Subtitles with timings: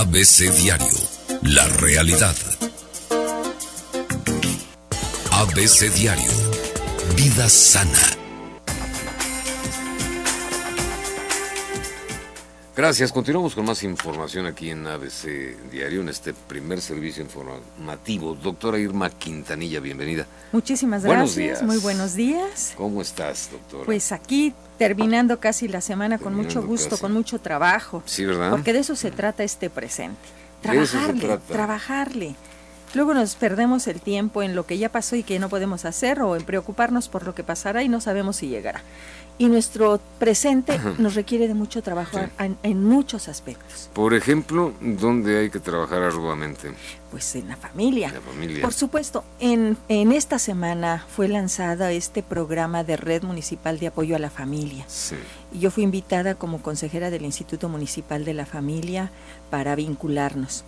[0.00, 0.94] ABC Diario,
[1.42, 2.36] la realidad.
[5.32, 6.30] ABC Diario,
[7.16, 8.17] vida sana.
[12.78, 13.10] Gracias.
[13.10, 18.36] Continuamos con más información aquí en ABC Diario, en este primer servicio informativo.
[18.36, 20.28] Doctora Irma Quintanilla, bienvenida.
[20.52, 21.18] Muchísimas gracias.
[21.18, 21.62] Buenos días.
[21.64, 22.74] Muy buenos días.
[22.76, 23.84] ¿Cómo estás, doctora?
[23.84, 28.04] Pues aquí terminando casi la semana con mucho gusto, con mucho trabajo.
[28.06, 28.52] Sí, ¿verdad?
[28.52, 30.20] Porque de eso se trata este presente.
[30.62, 32.36] Trabajarle, trabajarle.
[32.94, 36.20] Luego nos perdemos el tiempo en lo que ya pasó y que no podemos hacer
[36.22, 38.82] o en preocuparnos por lo que pasará y no sabemos si llegará
[39.38, 43.88] y nuestro presente nos requiere de mucho trabajo en, muchos aspectos.
[43.94, 46.72] Por ejemplo, ¿dónde hay que trabajar arduamente?
[47.10, 48.10] Pues en la familia.
[48.12, 48.60] La familia.
[48.60, 54.16] Por supuesto, en, en esta semana fue lanzada este programa de Red Municipal de Apoyo
[54.16, 54.84] a la Familia.
[54.88, 55.16] Sí.
[55.52, 59.10] Yo fui invitada como consejera del Instituto Municipal de la Familia
[59.50, 60.64] para vincularnos.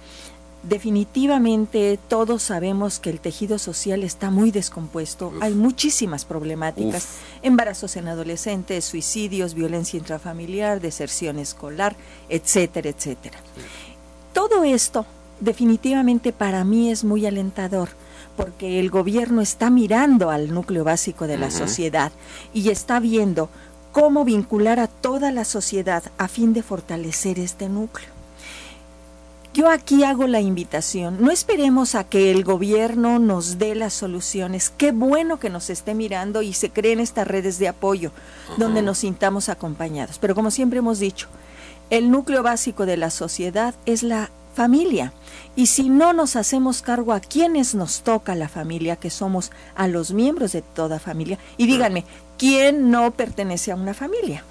[0.62, 5.32] Definitivamente todos sabemos que el tejido social está muy descompuesto.
[5.40, 7.08] Hay muchísimas problemáticas,
[7.40, 11.96] embarazos en adolescentes, suicidios, violencia intrafamiliar, deserción escolar,
[12.28, 13.38] etcétera, etcétera.
[14.34, 15.06] Todo esto
[15.40, 17.88] definitivamente para mí es muy alentador
[18.36, 22.12] porque el gobierno está mirando al núcleo básico de la sociedad
[22.52, 23.48] y está viendo
[23.92, 28.19] cómo vincular a toda la sociedad a fin de fortalecer este núcleo.
[29.52, 34.70] Yo aquí hago la invitación, no esperemos a que el gobierno nos dé las soluciones.
[34.70, 38.12] Qué bueno que nos esté mirando y se creen estas redes de apoyo
[38.58, 40.18] donde nos sintamos acompañados.
[40.20, 41.26] Pero como siempre hemos dicho,
[41.90, 45.12] el núcleo básico de la sociedad es la familia.
[45.56, 49.88] Y si no nos hacemos cargo a quienes nos toca la familia, que somos a
[49.88, 52.04] los miembros de toda familia, y díganme,
[52.38, 54.44] ¿quién no pertenece a una familia?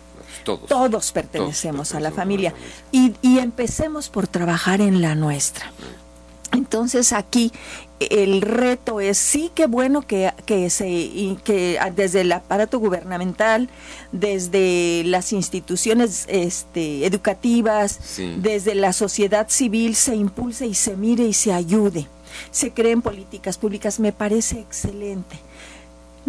[0.44, 1.12] Todos.
[1.12, 2.54] pertenecemos a la familia.
[2.92, 5.72] Y, empecemos por trabajar en la nuestra.
[6.52, 7.52] Entonces aquí
[8.00, 13.70] el reto es sí que bueno que, que, se, que desde el aparato gubernamental,
[14.12, 18.00] desde las instituciones este, educativas,
[18.38, 22.08] desde la sociedad civil se impulse y se mire y se ayude,
[22.52, 25.40] se creen políticas públicas, me parece excelente.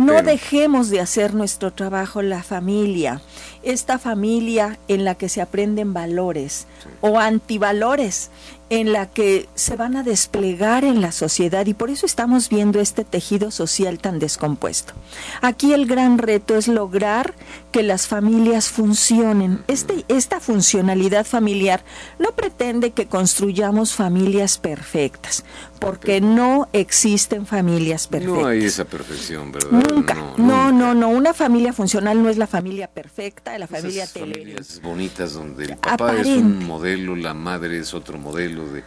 [0.00, 3.20] No dejemos de hacer nuestro trabajo la familia,
[3.62, 6.66] esta familia en la que se aprenden valores
[7.02, 8.30] o antivalores,
[8.70, 12.80] en la que se van a desplegar en la sociedad y por eso estamos viendo
[12.80, 14.94] este tejido social tan descompuesto.
[15.42, 17.34] Aquí el gran reto es lograr
[17.72, 19.64] que las familias funcionen.
[19.66, 21.82] Este, esta funcionalidad familiar
[22.20, 25.44] no pretende que construyamos familias perfectas,
[25.80, 28.38] porque no existen familias perfectas.
[28.38, 29.82] No hay esa perfección, ¿verdad?
[29.90, 30.14] Nunca.
[30.36, 34.80] No, no, no, Una familia funcional no es la familia perfecta, la familia Esas familias
[34.80, 38.82] bonitas donde el papá es un modelo, la madre es otro modelo de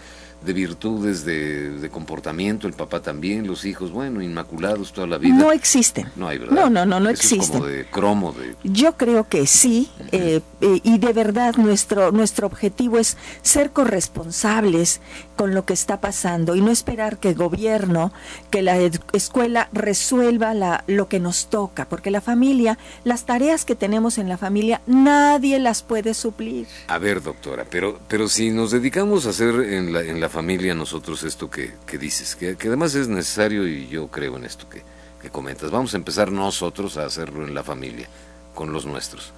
[0.45, 5.35] de virtudes, de, comportamiento, el papá también, los hijos, bueno, inmaculados toda la vida.
[5.35, 6.07] No existen.
[6.15, 6.55] No hay, ¿verdad?
[6.55, 7.59] No, no, no, no existen.
[7.59, 8.33] como de cromo.
[8.33, 8.55] De...
[8.63, 15.01] Yo creo que sí, eh, eh, y de verdad nuestro, nuestro objetivo es ser corresponsables
[15.35, 18.13] con lo que está pasando y no esperar que el gobierno,
[18.51, 18.77] que la
[19.13, 24.29] escuela resuelva la, lo que nos toca, porque la familia, las tareas que tenemos en
[24.29, 26.67] la familia, nadie las puede suplir.
[26.89, 30.75] A ver, doctora, pero, pero si nos dedicamos a hacer en la, en la familia
[30.75, 34.83] nosotros esto que, que dices, que, además es necesario y yo creo en esto que,
[35.19, 35.71] que comentas.
[35.71, 38.07] Vamos a empezar nosotros a hacerlo en la familia,
[38.53, 39.33] con los nuestros.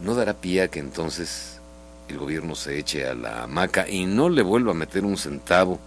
[0.00, 1.60] ¿No dará pie a que entonces
[2.08, 5.78] el gobierno se eche a la hamaca y no le vuelva a meter un centavo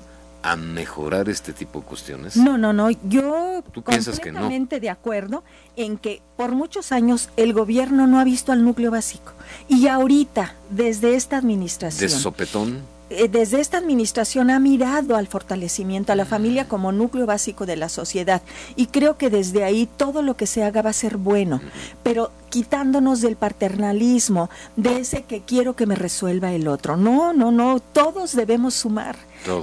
[0.43, 2.37] a mejorar este tipo de cuestiones?
[2.37, 2.89] No, no, no.
[3.03, 5.43] Yo ¿Tú completamente de acuerdo
[5.75, 9.33] en que por muchos años el gobierno no ha visto al núcleo básico.
[9.67, 12.09] Y ahorita, desde esta administración.
[12.09, 12.96] ¿De sopetón?
[13.09, 17.77] Eh, desde esta administración ha mirado al fortalecimiento a la familia como núcleo básico de
[17.77, 18.41] la sociedad.
[18.75, 21.61] Y creo que desde ahí todo lo que se haga va a ser bueno,
[22.03, 26.97] pero quitándonos del paternalismo, de ese que quiero que me resuelva el otro.
[26.97, 29.15] No, no, no, todos debemos sumar,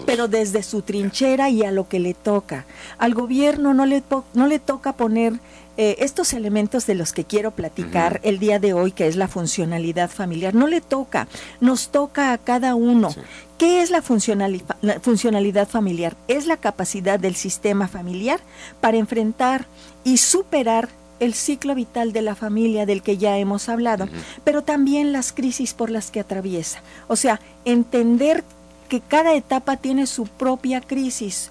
[0.06, 2.64] pero desde su trinchera y a lo que le toca.
[2.98, 4.02] Al gobierno no le,
[4.32, 5.34] no le toca poner
[5.76, 9.28] eh, estos elementos de los que quiero platicar el día de hoy, que es la
[9.28, 11.26] funcionalidad familiar, no le toca,
[11.60, 13.14] nos toca a cada uno.
[13.58, 14.02] ¿Qué es la,
[14.82, 16.16] la funcionalidad familiar?
[16.28, 18.40] Es la capacidad del sistema familiar
[18.80, 19.66] para enfrentar
[20.04, 20.88] y superar
[21.20, 24.08] el ciclo vital de la familia del que ya hemos hablado,
[24.44, 26.82] pero también las crisis por las que atraviesa.
[27.08, 28.44] O sea, entender
[28.88, 31.50] que cada etapa tiene su propia crisis,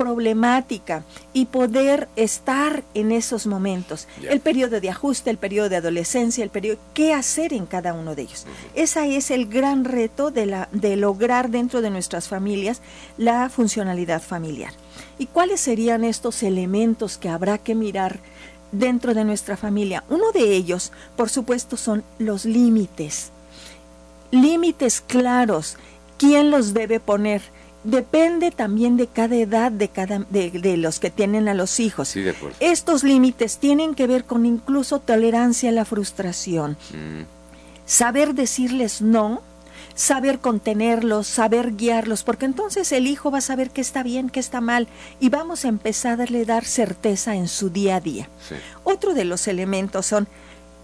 [0.00, 1.04] problemática
[1.34, 4.08] y poder estar en esos momentos.
[4.26, 8.14] El periodo de ajuste, el periodo de adolescencia, el periodo, qué hacer en cada uno
[8.14, 8.46] de ellos.
[8.74, 12.80] Ese es el gran reto de, la, de lograr dentro de nuestras familias
[13.18, 14.72] la funcionalidad familiar.
[15.18, 18.20] ¿Y cuáles serían estos elementos que habrá que mirar
[18.72, 20.02] dentro de nuestra familia?
[20.08, 23.32] Uno de ellos, por supuesto, son los límites.
[24.30, 25.76] Límites claros.
[26.16, 27.42] ¿Quién los debe poner?
[27.84, 32.08] Depende también de cada edad de cada de, los que tienen a los hijos.
[32.08, 32.56] Sí, de acuerdo.
[32.60, 36.76] Estos límites tienen que ver con incluso tolerancia a la frustración.
[36.92, 37.22] Mm.
[37.86, 39.42] Saber decirles no,
[39.94, 44.40] saber contenerlos, saber guiarlos, porque entonces el hijo va a saber qué está bien, qué
[44.40, 44.88] está mal,
[45.18, 48.28] y vamos a empezar a darle dar certeza en su día a día.
[48.84, 50.28] Otro de los elementos son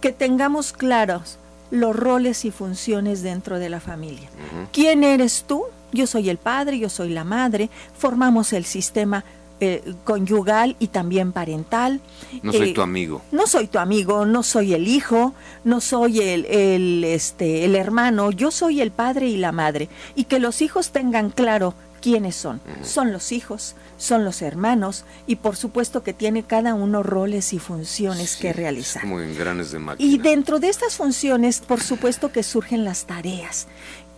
[0.00, 1.38] que tengamos claros
[1.70, 4.28] los roles y funciones dentro de la familia.
[4.72, 5.64] ¿Quién eres tú?
[5.92, 9.24] Yo soy el padre, yo soy la madre, formamos el sistema
[9.58, 12.00] eh, conyugal y también parental.
[12.42, 13.22] No soy eh, tu amigo.
[13.32, 15.32] No soy tu amigo, no soy el hijo,
[15.64, 19.88] no soy el, el, este, el hermano, yo soy el padre y la madre.
[20.14, 22.60] Y que los hijos tengan claro quiénes son.
[22.82, 27.58] Son los hijos, son los hermanos y por supuesto que tiene cada uno roles y
[27.58, 29.02] funciones que realizar.
[29.02, 30.08] Como en granes de máquina.
[30.08, 33.66] Y dentro de estas funciones, por supuesto que surgen las tareas.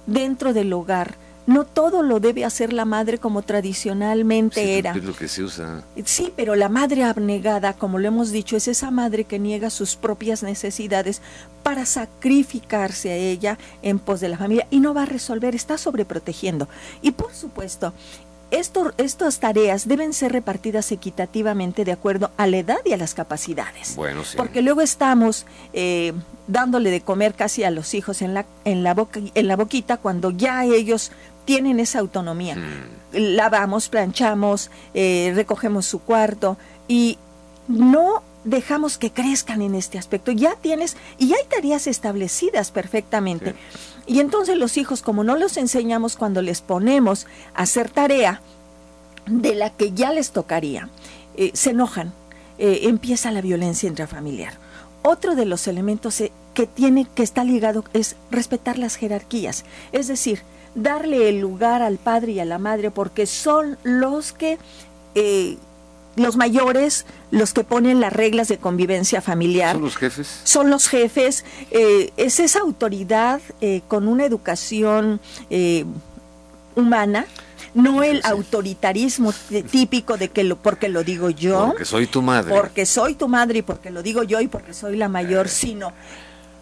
[0.06, 1.14] Dentro del hogar,
[1.49, 4.93] no todo lo debe hacer la madre como tradicionalmente era.
[4.93, 5.83] Es lo que se usa.
[6.05, 9.97] Sí, pero la madre abnegada, como lo hemos dicho, es esa madre que niega sus
[9.97, 11.23] propias necesidades
[11.62, 15.79] para sacrificarse a ella en pos de la familia y no va a resolver, está
[15.79, 16.69] sobreprotegiendo.
[17.00, 17.95] Y por supuesto,
[18.50, 23.15] esto, estas tareas deben ser repartidas equitativamente de acuerdo a la edad y a las
[23.15, 23.95] capacidades.
[23.97, 24.37] Bueno, sí.
[24.37, 26.12] Porque luego estamos eh,
[26.47, 29.99] dándole de comer casi a los hijos en la, en la, boca, en la boquita
[29.99, 31.12] cuando ya ellos
[31.45, 32.56] tienen esa autonomía.
[32.56, 33.35] Mm.
[33.37, 36.56] Lavamos, planchamos, eh, recogemos su cuarto
[36.89, 37.19] y
[37.69, 40.33] no dejamos que crezcan en este aspecto.
[40.33, 43.55] Ya tienes, y hay tareas establecidas perfectamente.
[44.08, 48.40] Y entonces los hijos, como no los enseñamos cuando les ponemos a hacer tarea
[49.26, 50.88] de la que ya les tocaría,
[51.37, 52.14] eh, se enojan,
[52.58, 54.55] eh, empieza la violencia intrafamiliar.
[55.02, 56.22] Otro de los elementos
[56.55, 59.64] que tiene, que está ligado, es respetar las jerarquías.
[59.93, 60.43] Es decir,
[60.75, 64.58] darle el lugar al padre y a la madre porque son los que
[65.14, 65.58] eh,
[66.19, 69.75] los mayores, los que ponen las reglas de convivencia familiar.
[69.75, 70.41] Son los jefes.
[70.44, 71.44] Son los jefes.
[71.70, 75.20] Eh, es esa autoridad eh, con una educación
[76.76, 77.26] humana
[77.75, 79.32] no el autoritarismo
[79.70, 83.29] típico de que lo porque lo digo yo porque soy tu madre porque soy tu
[83.29, 85.93] madre y porque lo digo yo y porque soy la mayor sino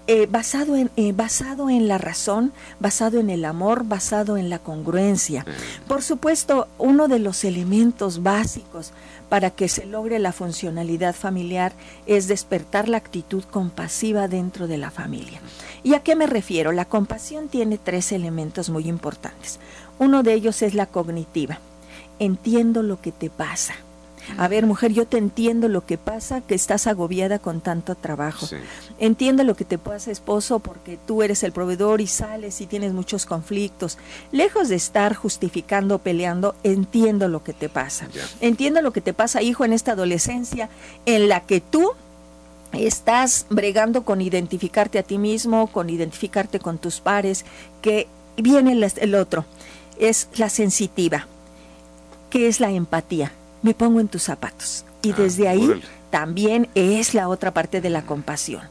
[0.08, 4.60] eh, basado, en, eh, basado en la razón, basado en el amor, basado en la
[4.60, 5.44] congruencia.
[5.88, 8.92] Por supuesto, uno de los elementos básicos
[9.28, 11.72] para que se logre la funcionalidad familiar
[12.06, 15.40] es despertar la actitud compasiva dentro de la familia.
[15.82, 16.72] ¿Y a qué me refiero?
[16.72, 19.58] La compasión tiene tres elementos muy importantes.
[19.98, 21.58] Uno de ellos es la cognitiva.
[22.18, 23.74] Entiendo lo que te pasa
[24.38, 28.46] a ver, mujer, yo te entiendo lo que pasa, que estás agobiada con tanto trabajo.
[28.98, 32.92] Entiendo lo que te pasa, esposo, porque tú eres el proveedor y sales y tienes
[32.92, 33.98] muchos conflictos.
[34.32, 38.08] Lejos de estar justificando, peleando, entiendo lo que te pasa.
[38.40, 40.68] Entiendo lo que te pasa, hijo, en esta adolescencia
[41.06, 41.92] en la que tú
[42.72, 47.44] estás bregando con identificarte a ti mismo, con identificarte con tus pares,
[47.80, 48.06] que
[48.36, 49.44] viene el, el otro.
[49.98, 51.26] Es la sensitiva,
[52.28, 53.32] que es la empatía
[53.66, 54.84] me pongo en tus zapatos.
[55.02, 58.62] Y ah, desde ahí también es la otra parte de la compasión.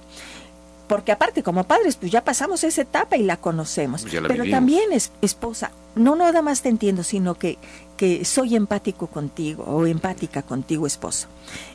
[0.87, 4.05] Porque aparte, como padres, pues ya pasamos esa etapa y la conocemos.
[4.27, 7.57] Pero también es esposa, no nada más te entiendo, sino que,
[7.97, 11.27] que soy empático contigo o empática contigo, esposo.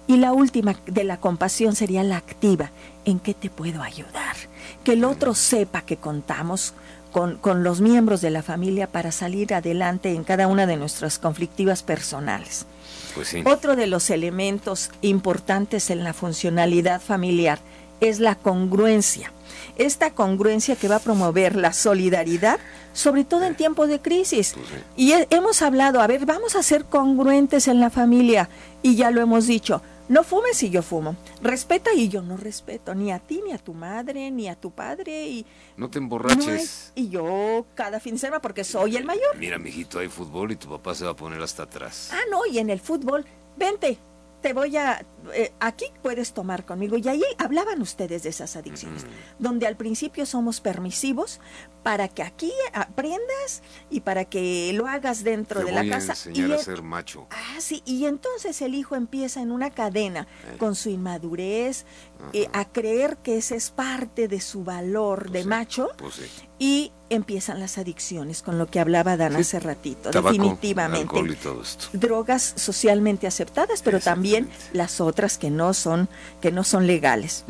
[0.06, 2.70] Y la última de la compasión sería la activa.
[3.04, 4.36] ¿En qué te puedo ayudar?
[4.82, 6.72] Que el otro sepa que contamos
[7.12, 11.18] con, con, los miembros de la familia para salir adelante en cada una de nuestras
[11.18, 12.66] conflictivas personales.
[13.14, 17.58] Pues Otro de los elementos importantes en la funcionalidad familiar
[18.00, 19.32] es la congruencia.
[19.76, 22.58] Esta congruencia que va a promover la solidaridad,
[22.92, 24.54] sobre todo en tiempos de crisis.
[24.54, 28.48] Pues y hemos hablado, a ver, vamos a ser congruentes en la familia.
[28.82, 31.14] Y ya lo hemos dicho, no fumes si yo fumo.
[31.40, 34.72] Respeta y yo no respeto ni a ti, ni a tu madre, ni a tu
[34.72, 35.28] padre.
[35.28, 36.92] y No te emborraches.
[36.96, 39.36] y yo cada fin de semana porque soy el mayor.
[39.38, 42.10] Mira, mijito, hay fútbol y tu papá se va a poner hasta atrás.
[42.12, 43.24] Ah, no, y en el fútbol,
[43.56, 43.98] vente,
[44.42, 45.00] te voy a
[45.34, 46.96] eh, aquí puedes tomar conmigo.
[46.96, 49.06] Y ahí hablaban ustedes de esas adicciones,
[49.38, 51.40] donde al principio somos permisivos
[51.82, 56.14] para que aquí aprendas y para que lo hagas dentro de la casa.
[56.30, 57.26] y a ser macho.
[57.30, 60.56] Ah, sí, y entonces el hijo empieza en una cadena eh.
[60.58, 61.86] con su inmadurez,
[62.32, 65.88] eh, a creer que ese es parte de su valor pues de macho.
[65.96, 66.20] Pues
[66.58, 71.18] y empiezan las adicciones, con lo que hablaba Dan hace ratito, definitivamente.
[71.18, 71.86] Y todo esto.
[71.94, 76.08] Drogas socialmente aceptadas, pero también las otras que no son,
[76.40, 77.44] que no son legales.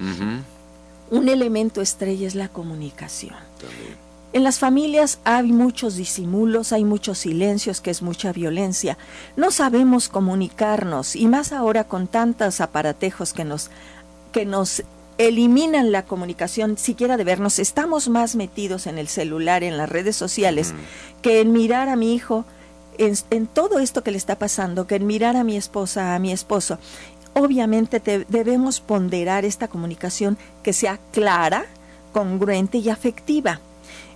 [1.10, 3.36] Un elemento estrella es la comunicación.
[4.32, 8.96] En las familias hay muchos disimulos, hay muchos silencios, que es mucha violencia.
[9.36, 13.70] No sabemos comunicarnos y más ahora con tantos aparatejos que nos
[14.32, 14.84] que nos
[15.18, 17.58] eliminan la comunicación siquiera de vernos.
[17.58, 20.72] Estamos más metidos en el celular, en las redes sociales,
[21.20, 22.46] que en mirar a mi hijo,
[22.96, 26.32] en, todo esto que le está pasando, que en mirar a mi esposa, a mi
[26.32, 26.78] esposo.
[27.34, 31.66] Obviamente debemos ponderar esta comunicación que sea clara,
[32.12, 33.60] congruente y afectiva.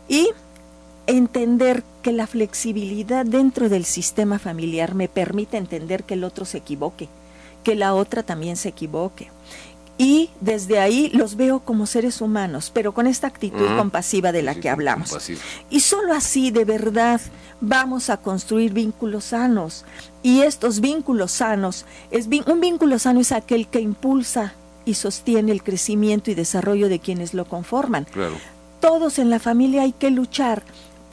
[0.08, 0.30] Y
[1.06, 6.58] entender que la flexibilidad dentro del sistema familiar me permite entender que el otro se
[6.58, 7.08] equivoque,
[7.62, 9.28] que la otra también se equivoque
[9.96, 14.54] y desde ahí los veo como seres humanos, pero con esta actitud compasiva de la
[14.56, 15.16] que hablamos.
[15.70, 17.20] Y solo así de verdad
[17.60, 19.84] vamos a construir vínculos sanos.
[20.22, 25.62] Y estos vínculos sanos, es, un vínculo sano es aquel que impulsa y sostiene el
[25.62, 28.06] crecimiento y desarrollo de quienes lo conforman.
[28.80, 30.62] Todos en la familia hay que luchar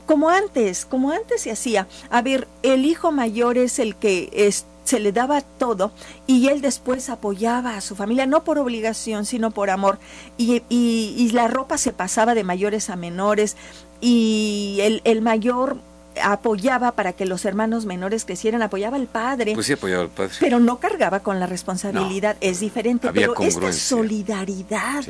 [0.06, 1.86] como antes, como antes se hacía.
[2.10, 5.92] A ver, el hijo mayor es el que es, se le daba todo
[6.26, 9.98] y él después apoyaba a su familia, no por obligación, sino por amor.
[10.36, 13.56] Y, y, la ropa se pasaba de mayores a menores
[14.00, 15.78] y el, el, mayor
[16.22, 19.54] apoyaba para que los hermanos menores crecieran, apoyaba al padre.
[19.54, 20.34] Pues sí, apoyaba al padre.
[20.40, 23.10] Pero no cargaba con la responsabilidad, es diferente.
[23.12, 25.04] pero esta solidaridad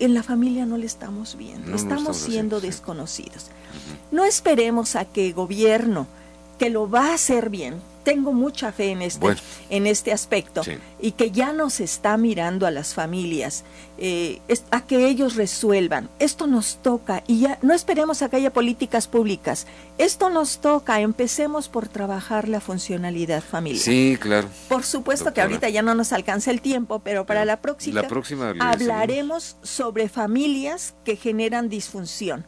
[0.00, 3.46] en la familia no le estamos viendo, estamos, siendo desconocidos.
[4.10, 6.06] No esperemos a que gobierno,
[6.58, 9.26] que lo va a hacer bien, tengo mucha fe en este,
[9.70, 10.62] en este aspecto
[11.00, 13.64] y que ya nos está mirando a las familias,
[13.98, 16.08] eh, a que ellos resuelvan.
[16.18, 19.66] Esto nos toca y ya no esperemos a que haya políticas públicas.
[19.98, 21.00] Esto nos toca.
[21.00, 23.82] Empecemos por trabajar la funcionalidad familiar.
[23.82, 24.48] Sí, claro.
[24.68, 28.08] Por supuesto que ahorita ya no nos alcanza el tiempo, pero para la próxima, la
[28.08, 32.46] próxima hablaremos sobre familias que generan disfunción.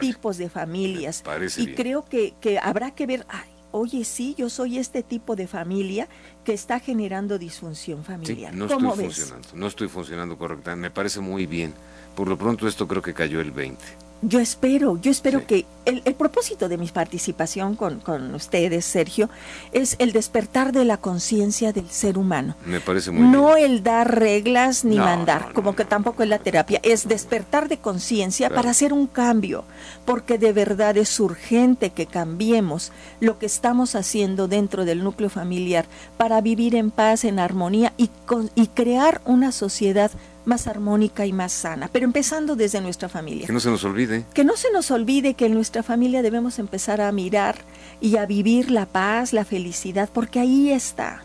[0.00, 1.22] tipos de familias.
[1.56, 3.26] y creo que, que habrá que ver,
[3.72, 6.08] oye, sí, yo soy este tipo de familia
[6.44, 8.54] que está generando disfunción familiar.
[8.54, 11.74] no estoy funcionando, no estoy funcionando correctamente, me parece muy bien.
[12.14, 14.07] Por lo pronto esto creo que cayó el 20.
[14.20, 19.30] Yo espero, yo espero que el, propósito de mi participación con, con, ustedes, Sergio,
[19.72, 22.56] es el despertar de la conciencia del ser humano.
[22.66, 26.80] Me parece muy No el dar reglas ni mandar, como que tampoco es la terapia,
[26.82, 29.64] es despertar de conciencia para hacer un cambio,
[30.04, 35.86] porque de verdad es urgente que cambiemos lo que estamos haciendo dentro del núcleo familiar
[36.16, 40.10] para vivir en paz, en armonía y, con, y crear una sociedad
[40.48, 43.46] más armónica y más sana, pero empezando desde nuestra familia.
[43.46, 44.24] Que no se nos olvide.
[44.34, 47.56] Que no se nos olvide que en nuestra familia debemos empezar a mirar
[48.00, 51.22] y a vivir la paz, la felicidad, porque ahí está.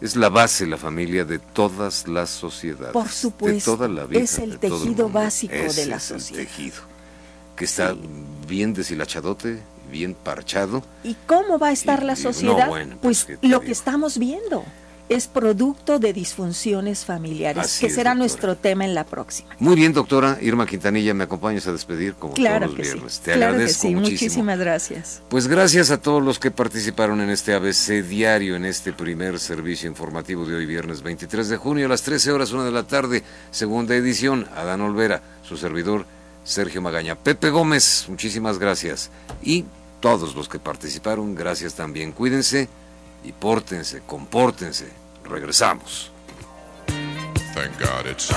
[0.00, 2.92] Es la base, la familia, de todas las sociedades.
[2.92, 3.72] Por supuesto.
[3.72, 4.20] De toda la vida.
[4.20, 6.42] Es el tejido básico de la sociedad.
[6.42, 6.82] El tejido.
[7.56, 7.96] Que está
[8.46, 9.58] bien deshilachadote,
[9.90, 10.84] bien parchado.
[11.02, 12.68] ¿Y cómo va a estar la sociedad?
[13.00, 14.64] pues, pues lo que estamos viendo
[15.08, 19.54] es producto de disfunciones familiares, que será nuestro tema en la próxima.
[19.58, 23.20] Muy bien, doctora Irma Quintanilla, me acompañas a despedir como todos los viernes.
[23.20, 24.00] Te agradezco muchísimo.
[24.00, 25.22] Muchísimas gracias.
[25.28, 29.88] Pues gracias a todos los que participaron en este ABC diario, en este primer servicio
[29.88, 33.22] informativo de hoy, viernes 23 de junio, a las 13 horas, 1 de la tarde,
[33.50, 34.48] segunda edición.
[34.56, 36.06] Adán Olvera, su servidor,
[36.44, 37.14] Sergio Magaña.
[37.14, 39.10] Pepe Gómez, muchísimas gracias.
[39.42, 39.64] Y
[40.00, 42.12] todos los que participaron, gracias también.
[42.12, 42.68] Cuídense
[43.24, 44.92] y pórtense, compórtense.
[45.24, 46.10] Regresamos.
[47.54, 48.30] Thank God it's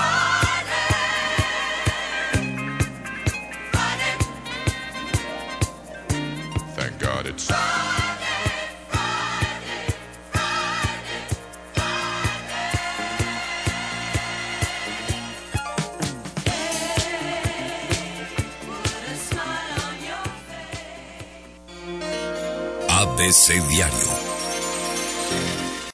[6.75, 7.51] Thank God it's
[22.89, 24.18] ABC Diario